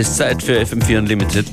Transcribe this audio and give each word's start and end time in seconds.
Es 0.00 0.10
ist 0.10 0.16
Zeit 0.18 0.40
für 0.40 0.52
FM4 0.60 0.98
Unlimited. 0.98 1.48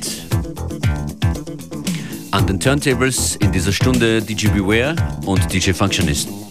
An 2.29 2.45
den 2.45 2.59
Turntables 2.59 3.37
in 3.37 3.51
dieser 3.51 3.71
Stunde 3.71 4.21
DJ 4.21 4.49
Beware 4.49 4.95
und 5.25 5.51
DJ 5.51 5.71
Functionist. 5.71 6.44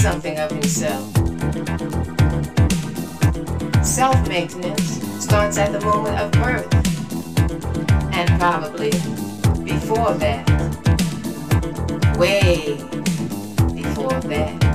Something 0.00 0.38
of 0.38 0.50
himself. 0.50 1.04
Self 3.84 4.28
maintenance 4.28 5.02
starts 5.22 5.58
at 5.58 5.72
the 5.72 5.80
moment 5.80 6.18
of 6.18 6.32
birth, 6.32 6.72
and 8.12 8.28
probably 8.38 8.90
before 9.64 10.14
that. 10.14 10.46
Way 12.18 12.76
before 13.74 14.20
that. 14.20 14.69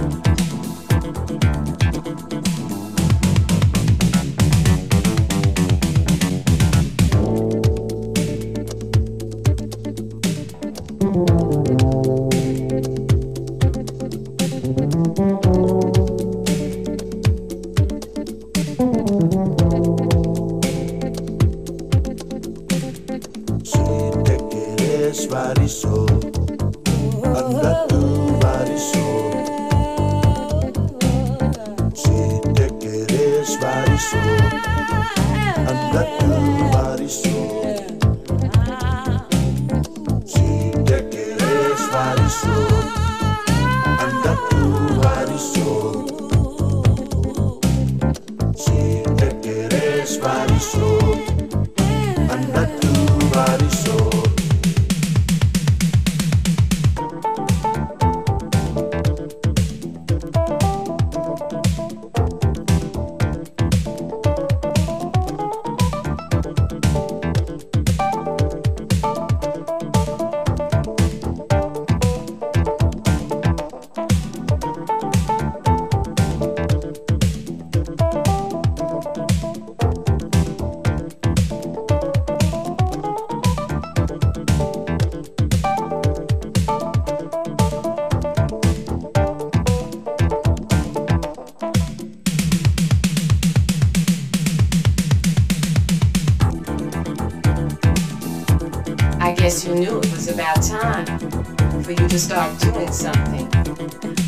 Start 102.26 102.60
doing 102.60 102.92
something 102.92 103.48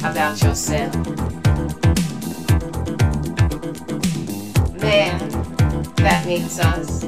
about 0.03 0.41
yourself. 0.43 0.93
Man, 4.79 5.17
that 5.95 6.23
means 6.25 6.59
us, 6.59 7.03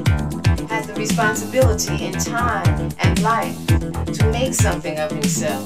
has 0.70 0.88
the 0.88 0.94
responsibility 0.98 2.06
in 2.06 2.14
time 2.14 2.92
and 3.00 3.22
life 3.22 3.56
to 3.68 4.30
make 4.32 4.54
something 4.54 4.98
of 4.98 5.12
himself. 5.12 5.64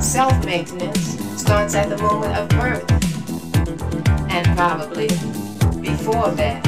Self 0.00 0.44
maintenance 0.44 1.18
starts 1.40 1.74
at 1.74 1.88
the 1.88 1.98
moment 1.98 2.36
of 2.36 2.48
birth, 2.50 2.90
and 4.30 4.46
probably 4.56 5.08
before 5.80 6.30
that. 6.32 6.64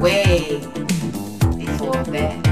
Way 0.00 0.60
before 1.56 2.04
that. 2.04 2.51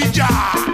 Ilé 0.00 0.69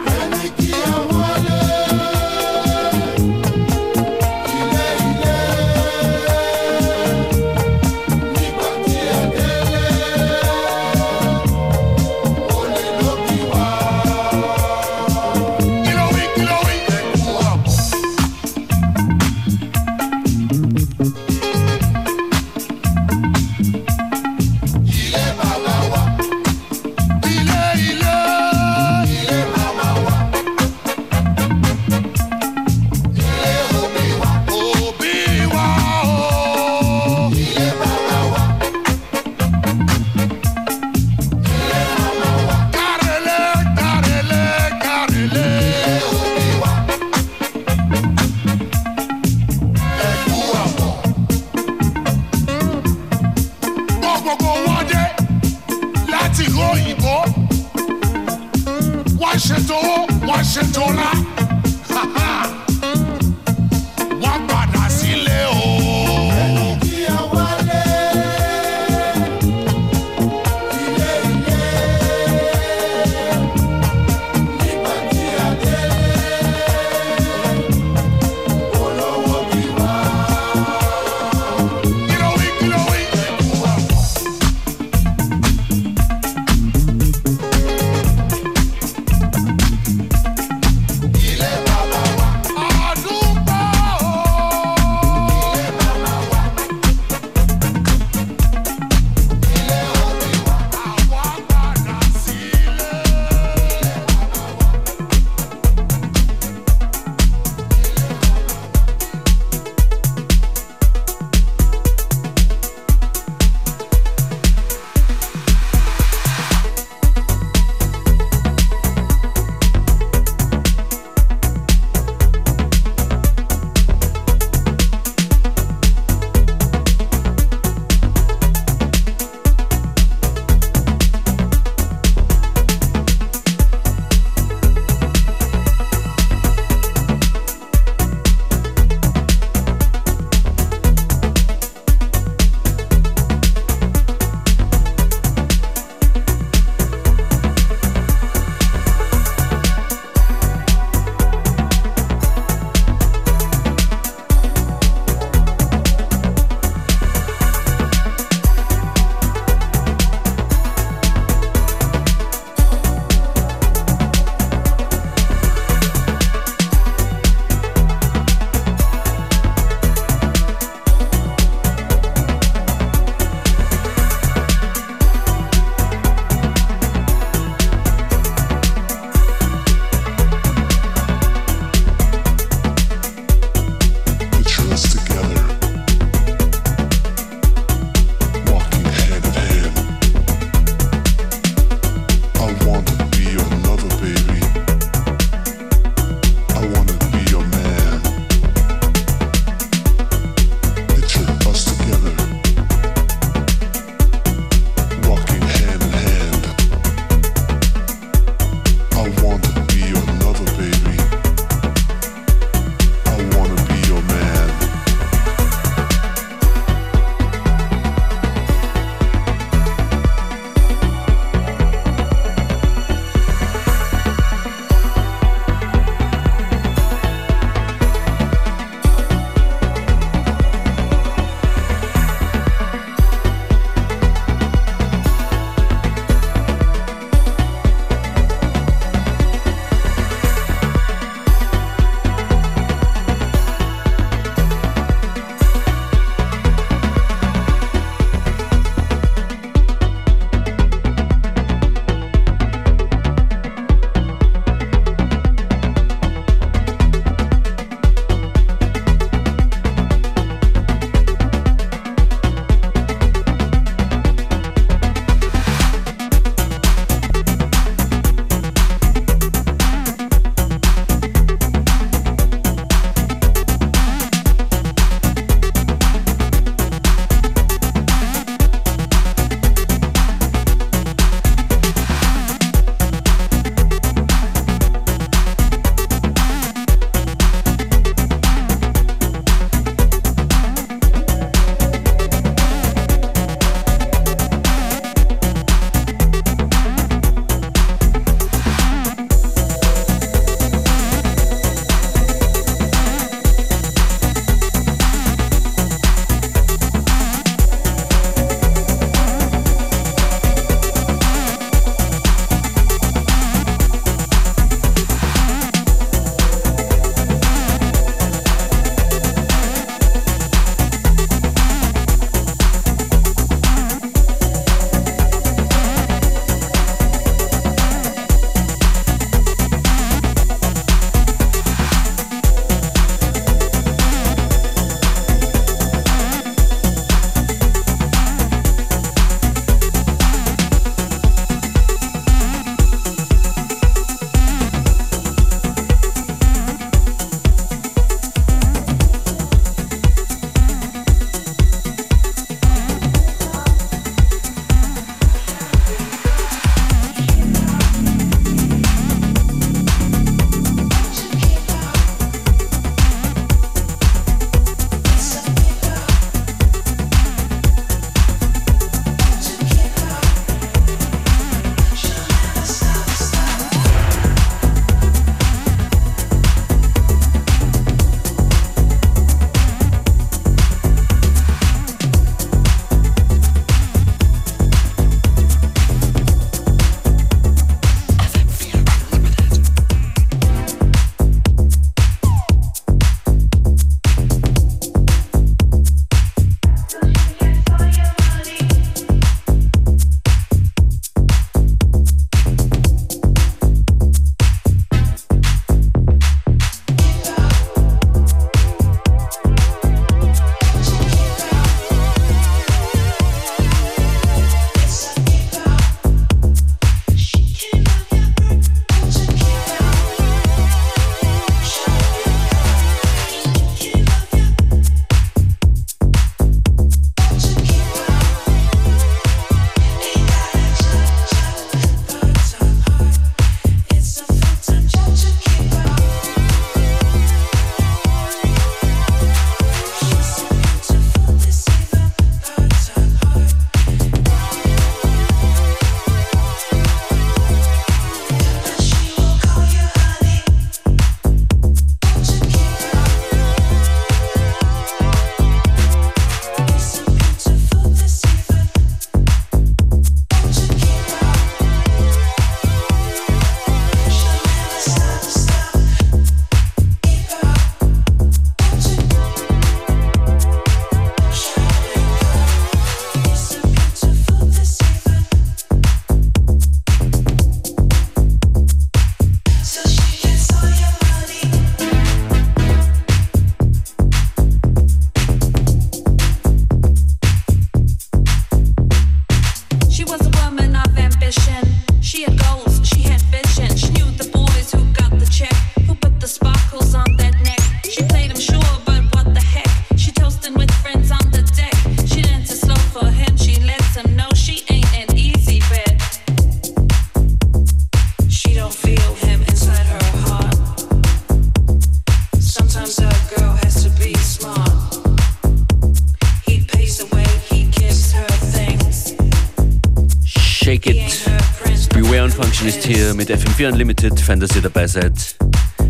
Functionist 522.46 522.78
hier 522.78 522.94
mit 522.94 523.10
FM4 523.10 523.48
Unlimited. 523.48 523.98
Fein, 523.98 524.20
dass 524.20 524.36
ihr 524.36 524.42
dabei 524.42 524.68
seid. 524.68 525.16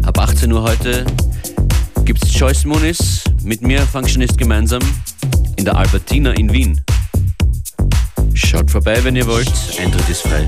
Ab 0.04 0.18
18 0.18 0.52
Uhr 0.52 0.62
heute 0.62 1.06
gibt 2.04 2.22
es 2.22 2.38
Joyce 2.38 2.66
Muniz 2.66 3.24
mit 3.42 3.62
mir, 3.62 3.80
Functionist, 3.80 4.36
gemeinsam 4.36 4.82
in 5.56 5.64
der 5.64 5.74
Albertina 5.74 6.32
in 6.32 6.52
Wien. 6.52 6.78
Schaut 8.34 8.70
vorbei, 8.70 9.02
wenn 9.04 9.16
ihr 9.16 9.26
wollt. 9.26 9.50
Eintritt 9.80 10.06
ist 10.10 10.20
frei. 10.20 10.46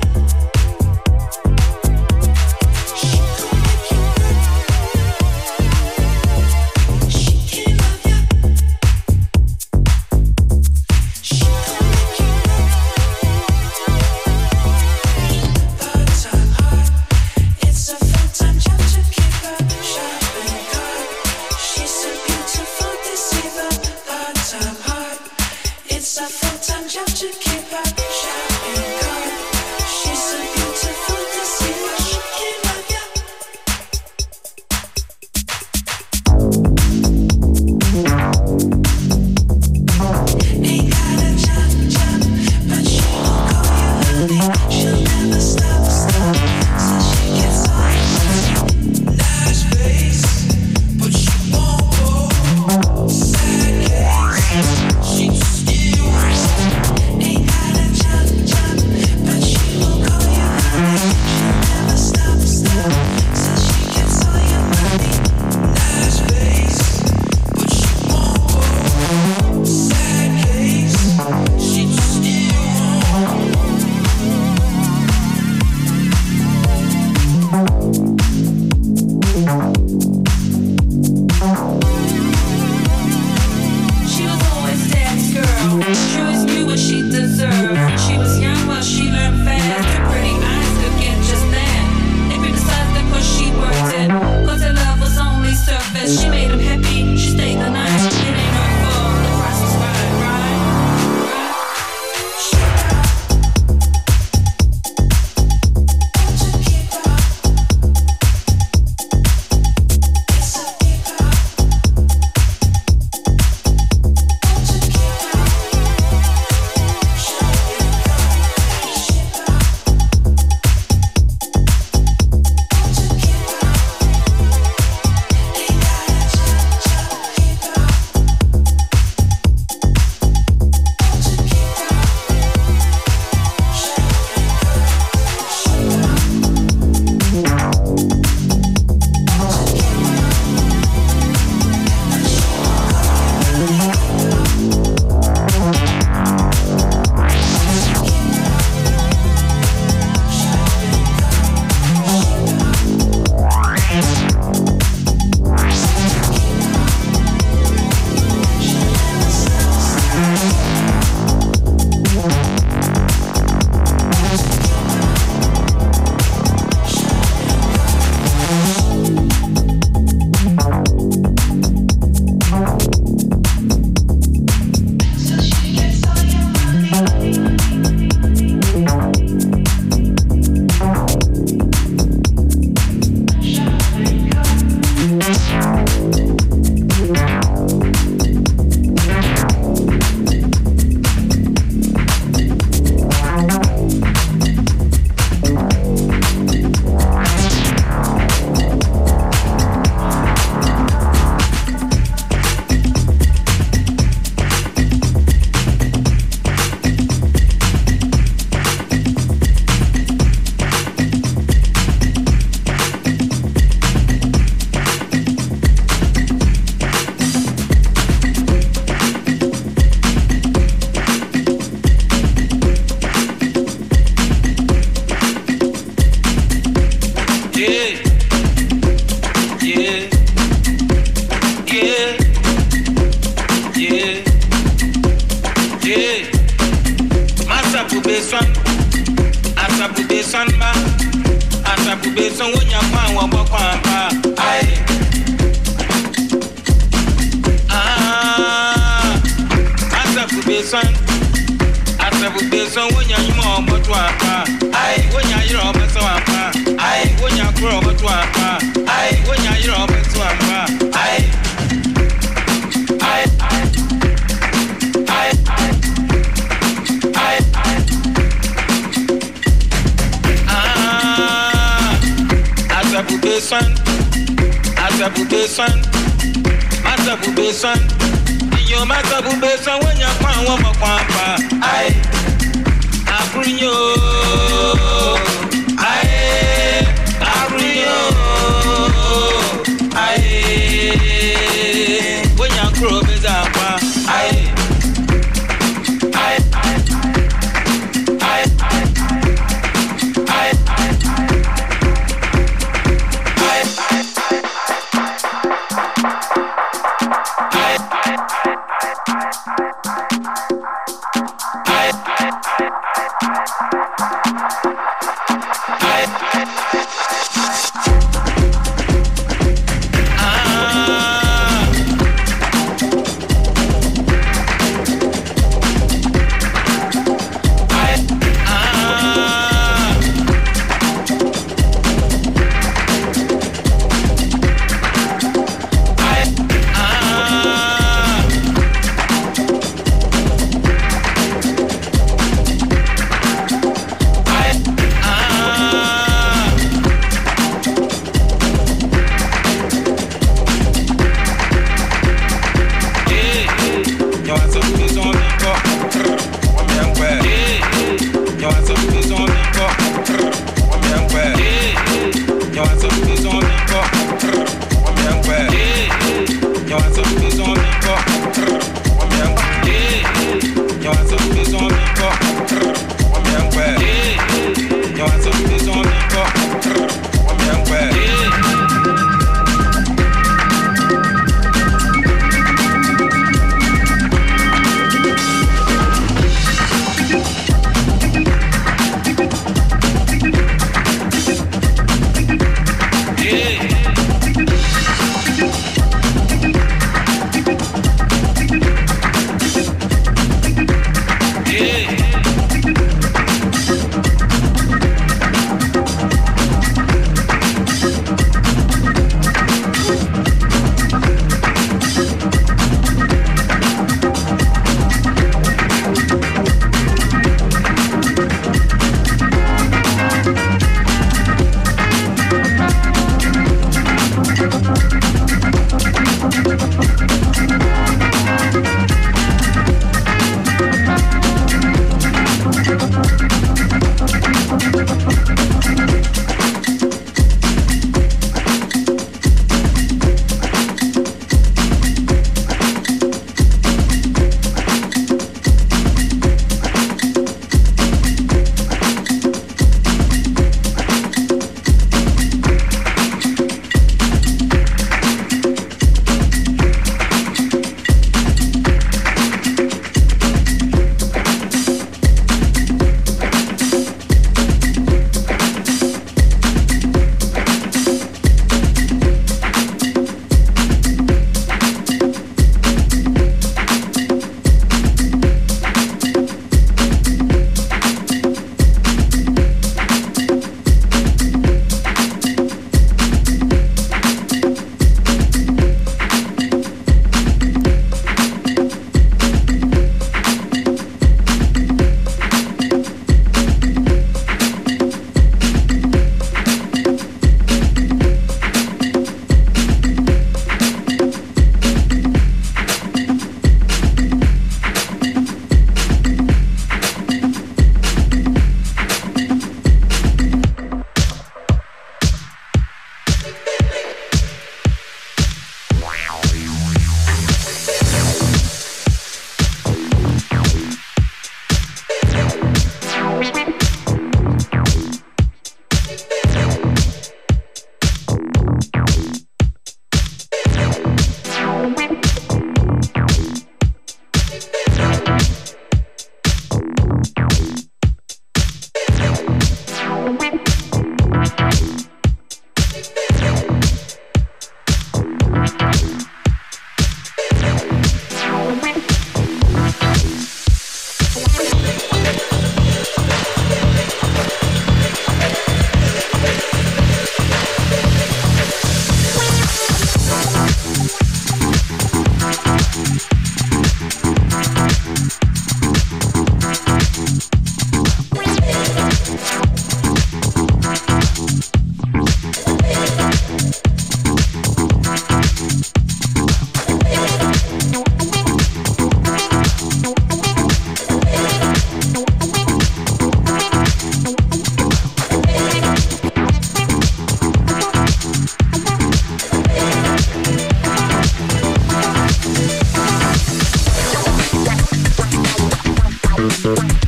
Thank 596.57 596.88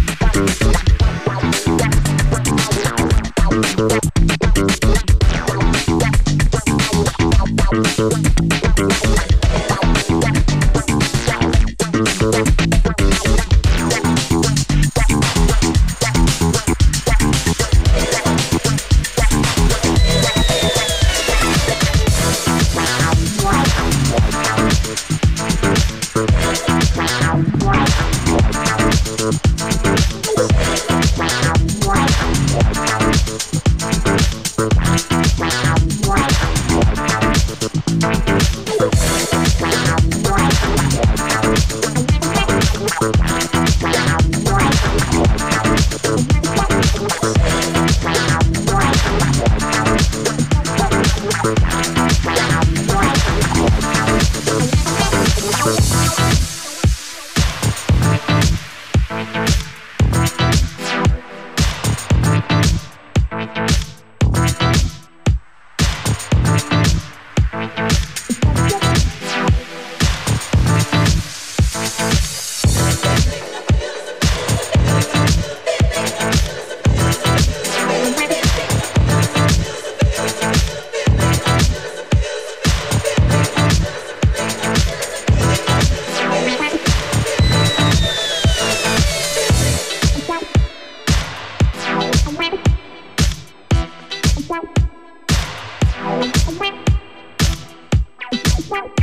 Thank 98.71 99.01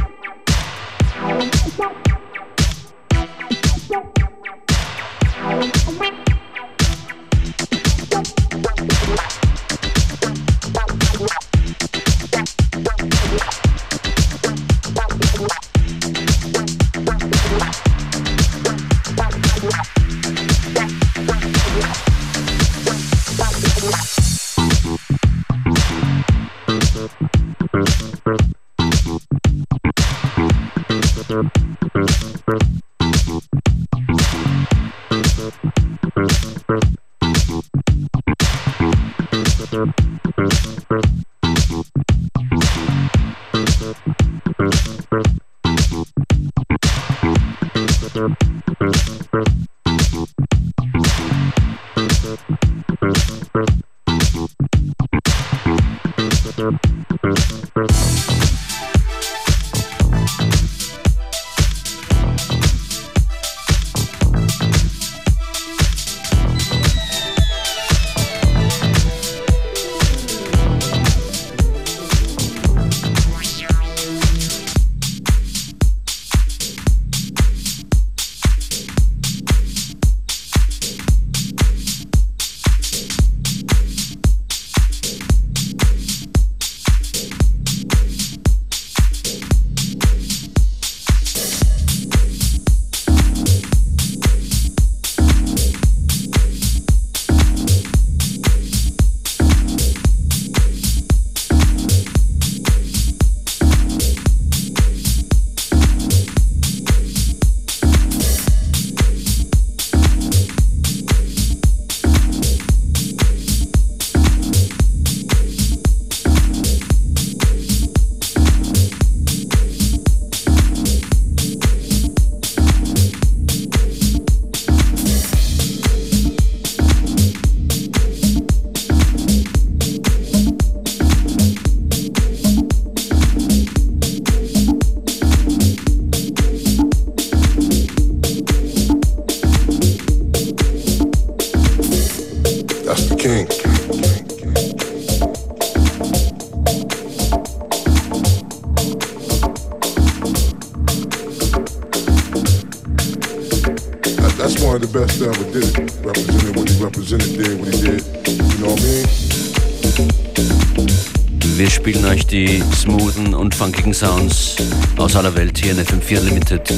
funkigen 163.67 163.93
Sounds 163.93 164.55
aus 164.95 165.17
aller 165.17 165.35
Welt 165.35 165.57
hier 165.57 165.73
in 165.73 165.79
FM4 165.79 166.21
Limited 166.21 166.73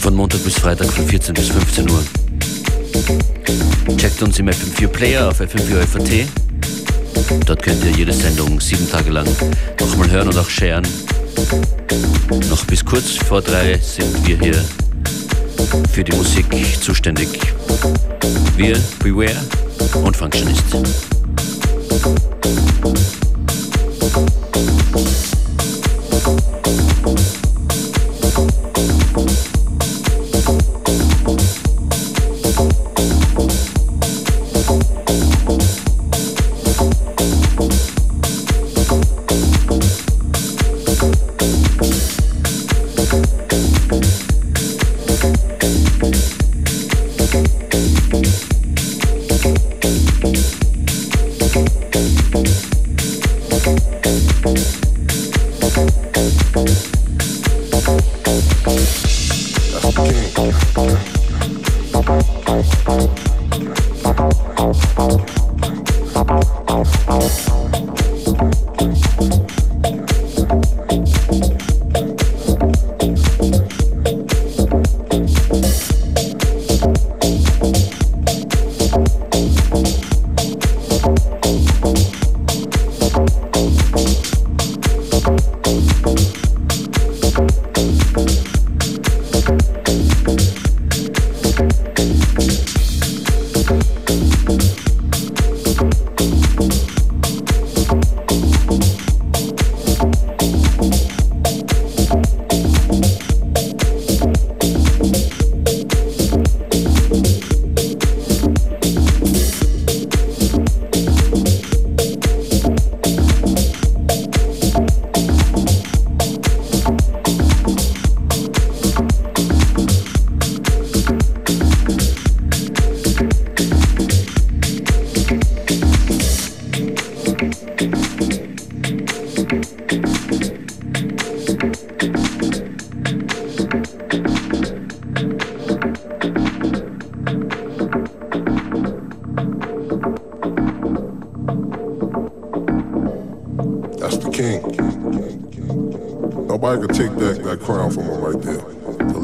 von 0.00 0.14
Montag 0.14 0.42
bis 0.42 0.54
Freitag 0.54 0.86
von 0.86 1.06
14 1.06 1.34
bis 1.34 1.50
15 1.50 1.90
Uhr. 1.90 2.02
Checkt 3.98 4.22
uns 4.22 4.38
im 4.38 4.48
FM4 4.48 4.88
Player 4.88 5.28
auf 5.28 5.42
FM4 5.42 5.86
FAT. 5.86 7.44
Dort 7.44 7.62
könnt 7.62 7.84
ihr 7.84 7.90
jede 7.90 8.14
Sendung 8.14 8.58
sieben 8.58 8.90
Tage 8.90 9.10
lang 9.10 9.26
nochmal 9.78 10.10
hören 10.10 10.28
und 10.28 10.38
auch 10.38 10.48
sharen. 10.48 10.86
Noch 12.48 12.64
bis 12.64 12.82
kurz 12.82 13.16
vor 13.16 13.42
drei 13.42 13.76
sind 13.76 14.26
wir 14.26 14.38
hier 14.38 14.64
für 15.92 16.04
die 16.04 16.16
Musik 16.16 16.46
zuständig. 16.80 17.28
Wir, 18.56 18.78
Beware 19.00 19.36
und 20.02 20.16
Functionist. 20.16 20.74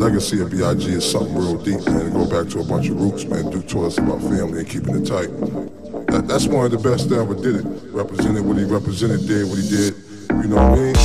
Legacy 0.01 0.41
of 0.41 0.51
B.I.G. 0.51 0.89
is 0.89 1.11
something 1.11 1.35
real 1.35 1.57
deep, 1.57 1.85
man. 1.87 2.07
To 2.07 2.11
go 2.11 2.25
back 2.25 2.51
to 2.53 2.61
a 2.61 2.65
bunch 2.65 2.89
of 2.89 3.01
roots, 3.01 3.25
man. 3.27 3.51
Do 3.51 3.61
to 3.61 3.87
us 3.87 3.99
about 3.99 4.21
family 4.21 4.61
and 4.61 4.69
keeping 4.69 4.97
it 4.97 5.07
tight. 5.07 5.29
That, 6.09 6.27
that's 6.27 6.47
one 6.47 6.65
of 6.65 6.71
the 6.71 6.79
best 6.79 7.11
that 7.11 7.19
ever 7.19 7.35
did 7.35 7.57
it. 7.57 7.67
Represented 7.93 8.45
what 8.45 8.57
he 8.57 8.65
represented, 8.65 9.27
did 9.27 9.49
what 9.49 9.59
he 9.59 9.69
did. 9.69 9.95
You 10.31 10.49
know 10.49 10.57
what 10.57 10.79
I 10.79 10.83
mean? 10.93 11.00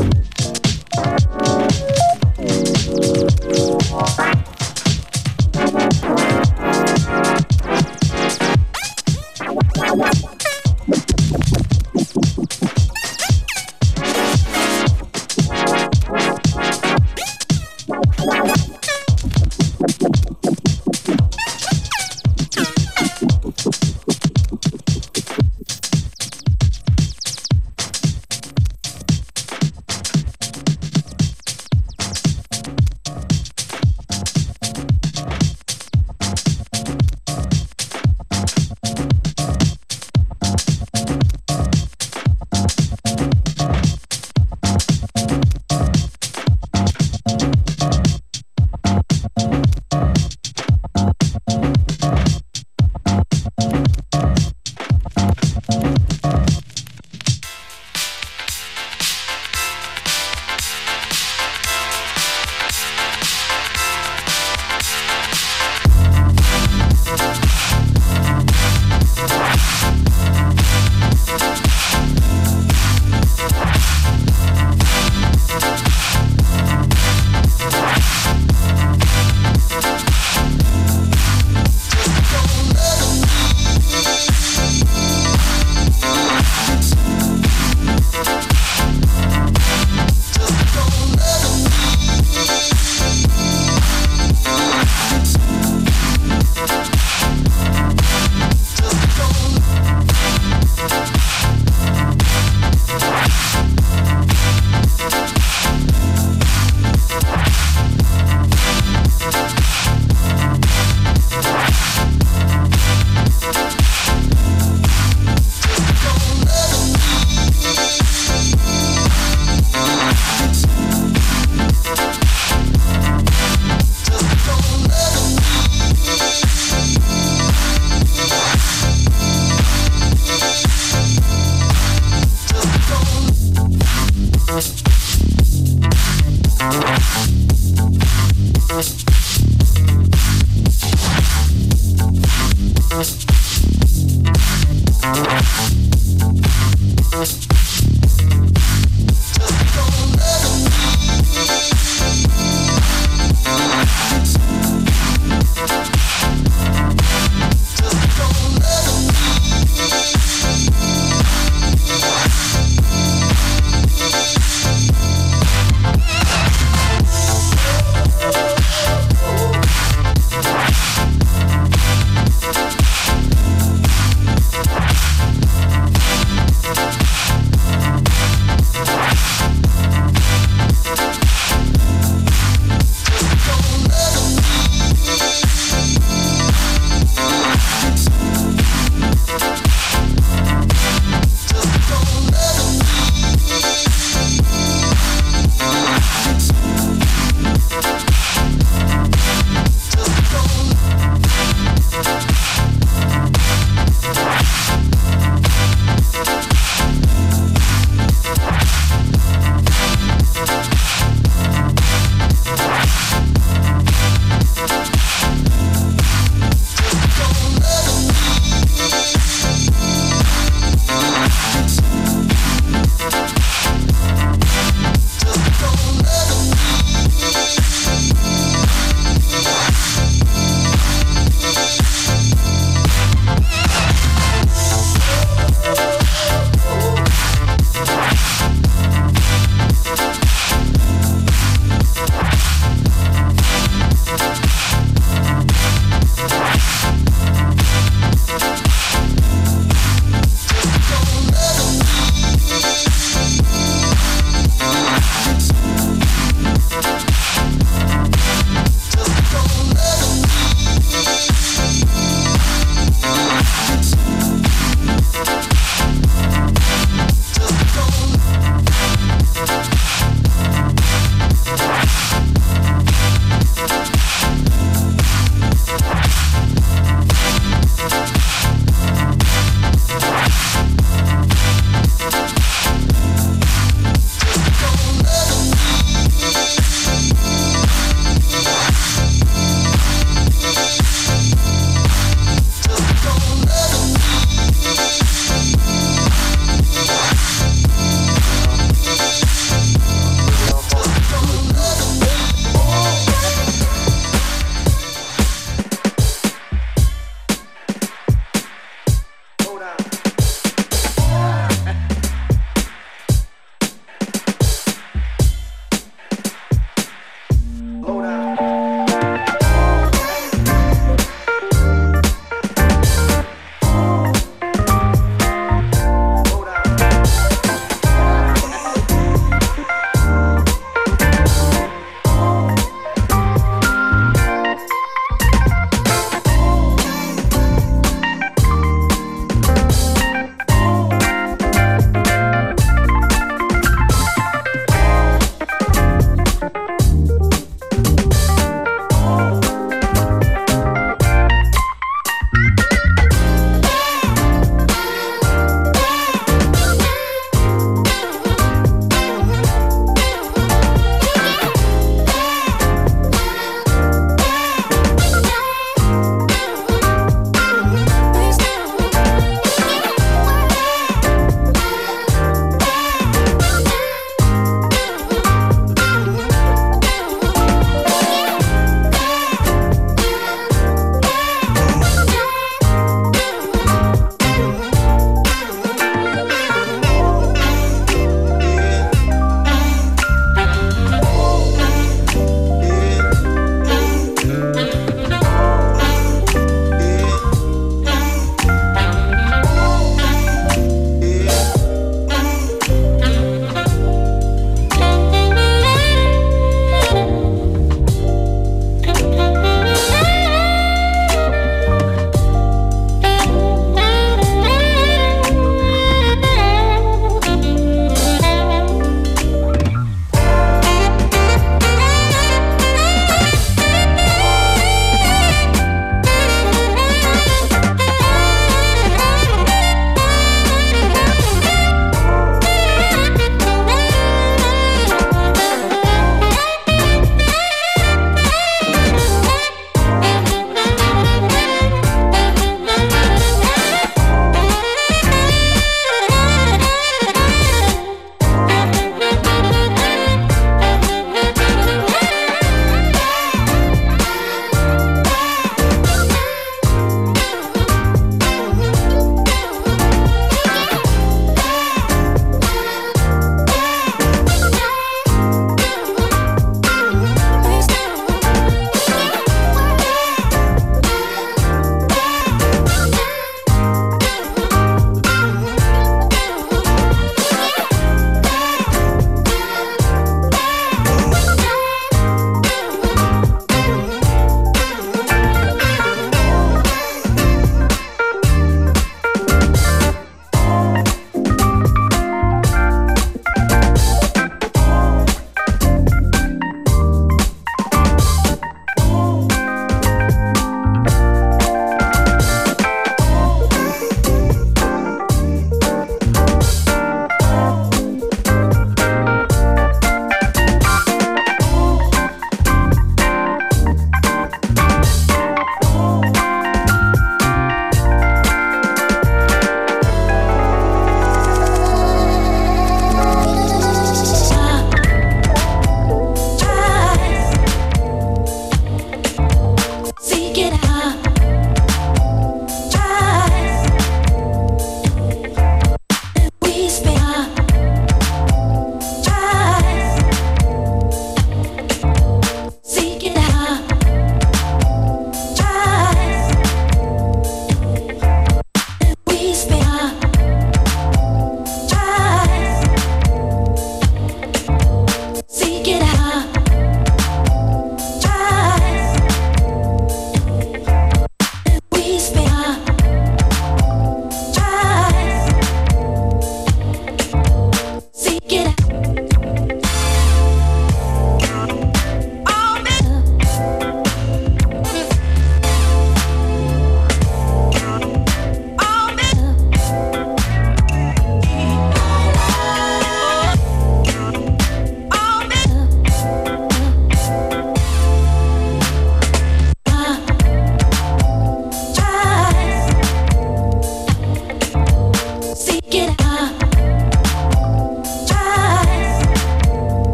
Thank 0.00 0.29